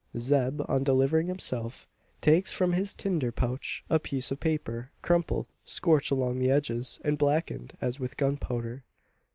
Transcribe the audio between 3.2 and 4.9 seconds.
pouch a piece of paper